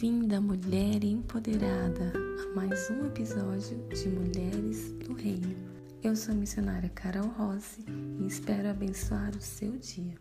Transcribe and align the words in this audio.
empoderada 0.00 2.12
a 2.14 2.54
mais 2.54 2.88
um 2.88 3.06
episódio 3.06 3.76
de 3.88 4.08
Mulheres 4.08 4.92
do 4.92 5.12
Reino. 5.12 5.56
Eu 6.04 6.14
sou 6.14 6.32
a 6.32 6.36
missionária 6.36 6.88
Carol 6.90 7.26
Rossi 7.30 7.84
e 8.20 8.26
espero 8.28 8.70
abençoar 8.70 9.36
o 9.36 9.40
seu 9.40 9.72
dia. 9.72 10.14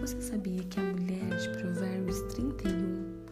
Você 0.00 0.22
sabia 0.22 0.62
que 0.62 0.78
a 0.78 0.84
mulher 0.84 1.36
de 1.36 1.48
Provérbios 1.58 2.20
31 2.32 3.24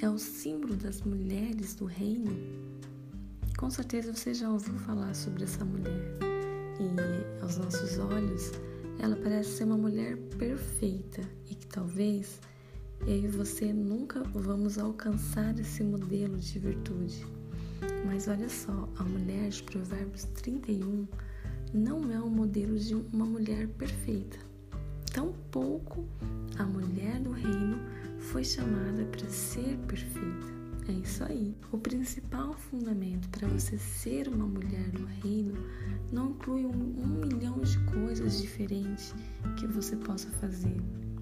é 0.00 0.08
o 0.08 0.16
símbolo 0.16 0.76
das 0.76 1.02
mulheres 1.02 1.74
do 1.74 1.84
reino? 1.84 2.30
Com 3.56 3.70
certeza 3.70 4.14
você 4.14 4.32
já 4.32 4.48
ouviu 4.48 4.74
falar 4.74 5.12
sobre 5.12 5.42
essa 5.42 5.64
mulher 5.64 6.16
e, 6.78 7.42
aos 7.42 7.58
nossos 7.58 7.98
olhos, 7.98 8.52
ela 9.00 9.16
parece 9.16 9.56
ser 9.56 9.64
uma 9.64 9.76
mulher 9.76 10.16
perfeita 10.38 11.22
e 11.50 11.56
que 11.56 11.66
talvez 11.66 12.38
eu 13.06 13.16
e 13.16 13.28
você 13.28 13.72
nunca 13.72 14.22
vamos 14.34 14.78
alcançar 14.78 15.58
esse 15.58 15.82
modelo 15.82 16.36
de 16.38 16.58
virtude. 16.58 17.24
Mas 18.04 18.28
olha 18.28 18.48
só, 18.48 18.88
a 18.96 19.04
mulher 19.04 19.48
de 19.48 19.62
Provérbios 19.62 20.24
31 20.24 21.06
não 21.72 22.10
é 22.12 22.20
um 22.20 22.28
modelo 22.28 22.78
de 22.78 22.94
uma 22.94 23.24
mulher 23.24 23.68
perfeita. 23.68 24.38
Tampouco 25.12 26.04
a 26.58 26.64
mulher 26.64 27.20
do 27.20 27.30
reino 27.30 27.78
foi 28.18 28.44
chamada 28.44 29.04
para 29.04 29.28
ser 29.28 29.76
perfeita. 29.86 30.58
É 30.88 30.92
isso 30.92 31.22
aí. 31.24 31.54
O 31.70 31.78
principal 31.78 32.54
fundamento 32.54 33.28
para 33.28 33.46
você 33.48 33.76
ser 33.76 34.26
uma 34.28 34.46
mulher 34.46 34.88
do 34.90 35.04
reino 35.22 35.54
não 36.10 36.30
inclui 36.30 36.64
um, 36.64 36.70
um 36.70 37.06
milhão 37.06 37.60
de 37.60 37.78
coisas 37.84 38.40
diferentes 38.40 39.14
que 39.58 39.66
você 39.66 39.96
possa 39.96 40.30
fazer. 40.30 40.76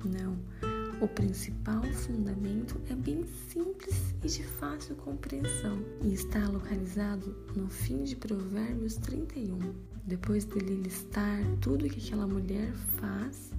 Não 0.04 0.75
o 1.00 1.06
principal 1.06 1.82
fundamento 1.92 2.80
é 2.88 2.94
bem 2.94 3.24
simples 3.48 4.14
e 4.24 4.28
de 4.28 4.42
fácil 4.42 4.96
compreensão 4.96 5.84
e 6.02 6.14
está 6.14 6.48
localizado 6.48 7.36
no 7.54 7.68
fim 7.68 8.04
de 8.04 8.16
Provérbios 8.16 8.96
31. 8.96 9.58
Depois 10.06 10.44
dele 10.44 10.82
listar 10.82 11.38
tudo 11.60 11.88
que 11.88 12.00
aquela 12.00 12.26
mulher 12.26 12.72
faz, 12.98 13.50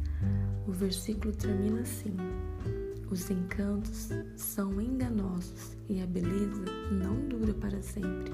o 0.67 0.71
versículo 0.71 1.31
termina 1.35 1.81
assim: 1.81 2.15
Os 3.11 3.29
encantos 3.29 4.09
são 4.35 4.81
enganosos 4.81 5.77
e 5.87 6.01
a 6.01 6.07
beleza 6.07 6.65
não 6.91 7.27
dura 7.27 7.53
para 7.53 7.81
sempre, 7.83 8.33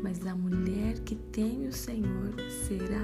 mas 0.00 0.24
a 0.24 0.36
mulher 0.36 1.00
que 1.00 1.16
teme 1.16 1.66
o 1.66 1.72
Senhor 1.72 2.34
será 2.66 2.97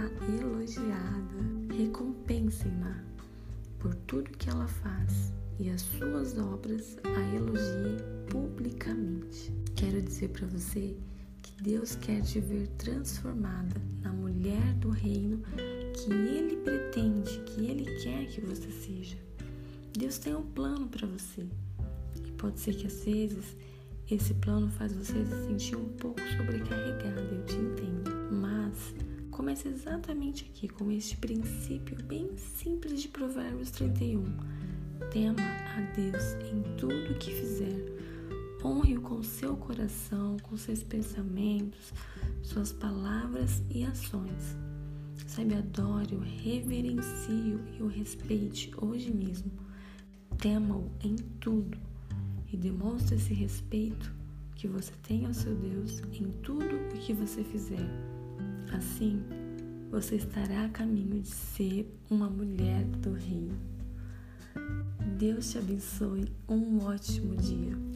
tudo 4.07 4.31
que 4.31 4.49
ela 4.49 4.67
faz 4.67 5.33
e 5.59 5.71
as 5.71 5.83
suas 5.83 6.37
obras 6.39 6.97
a 7.05 7.37
elogie 7.37 8.03
publicamente. 8.31 9.53
Quero 9.77 10.03
dizer 10.03 10.29
para 10.31 10.47
você 10.47 10.97
que 11.43 11.63
Deus 11.63 11.95
quer 11.97 12.23
te 12.23 12.41
ver 12.41 12.69
transformada 12.79 13.81
na 14.03 14.13
mulher 14.13 14.75
do 14.75 14.91
reino 14.91 15.43
que 15.95 16.13
Ele 16.13 16.57
pretende, 16.57 17.39
que 17.47 17.67
Ele 17.67 17.85
quer 18.03 18.27
que 18.27 18.41
você 18.41 18.71
seja. 18.71 19.17
Deus 19.97 20.19
tem 20.19 20.35
um 20.35 20.43
plano 20.43 20.89
para 20.89 21.07
você 21.07 21.47
e 22.27 22.33
pode 22.33 22.59
ser 22.61 22.75
que 22.75 22.87
às 22.87 23.05
vezes 23.05 23.57
esse 24.11 24.35
plano 24.35 24.69
faz 24.71 24.93
você 24.93 25.25
se 25.25 25.47
sentir 25.47 25.77
um 25.77 25.89
pouco 25.97 26.21
sobrecarregada, 26.37 27.21
eu 27.21 27.45
te 27.47 27.55
entendo, 27.55 28.11
mas 28.33 28.95
Comece 29.35 29.67
exatamente 29.67 30.45
aqui 30.45 30.69
com 30.69 30.93
este 30.93 31.17
princípio 31.17 31.97
bem 32.05 32.37
simples 32.37 33.03
de 33.03 33.09
Provérbios 33.09 33.69
31. 33.73 34.25
Tema 35.11 35.43
a 35.43 35.81
Deus 35.97 36.35
em 36.53 36.63
tudo 36.77 37.19
que 37.19 37.33
fizer. 37.33 37.85
Honre-o 38.65 39.01
com 39.01 39.25
seu 39.25 39.57
coração, 39.57 40.37
com 40.39 40.57
seus 40.57 40.85
pensamentos, 40.85 41.93
suas 42.45 42.73
palavras 42.73 43.61
e 43.69 43.83
ações. 43.83 44.57
Sabe, 45.27 45.55
adore-o, 45.57 46.21
reverencie-o 46.21 47.61
e 47.77 47.83
o 47.83 47.89
respeite 47.89 48.71
hoje 48.81 49.13
mesmo. 49.13 49.51
Tema-o 50.39 50.89
em 51.03 51.17
tudo 51.41 51.77
e 52.53 52.57
demonstre 52.57 53.17
esse 53.17 53.35
respeito 53.35 54.15
que 54.55 54.69
você 54.69 54.93
tem 55.03 55.27
ao 55.27 55.35
seu 55.35 55.57
Deus 55.57 56.01
em 56.13 56.31
tudo 56.41 56.77
o 56.77 56.99
que 57.01 57.13
você 57.13 57.43
fizer. 57.43 58.14
Assim, 58.77 59.23
você 59.89 60.17
estará 60.17 60.65
a 60.65 60.69
caminho 60.69 61.23
de 61.23 61.29
ser 61.29 61.97
uma 62.11 62.29
mulher 62.29 62.85
do 62.85 63.13
reino. 63.13 63.57
Deus 65.17 65.53
te 65.53 65.59
abençoe. 65.59 66.33
Um 66.49 66.83
ótimo 66.83 67.37
dia. 67.37 67.94